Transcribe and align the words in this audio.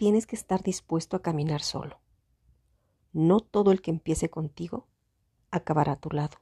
tienes 0.00 0.26
que 0.26 0.34
estar 0.34 0.62
dispuesto 0.62 1.14
a 1.14 1.20
caminar 1.20 1.60
solo. 1.60 2.00
No 3.12 3.40
todo 3.40 3.70
el 3.70 3.82
que 3.82 3.90
empiece 3.90 4.30
contigo 4.30 4.88
acabará 5.50 5.92
a 5.92 6.00
tu 6.00 6.08
lado. 6.08 6.38